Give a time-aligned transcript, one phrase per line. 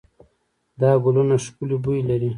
[0.79, 2.29] دا ګلونه ښکلې بوی لري.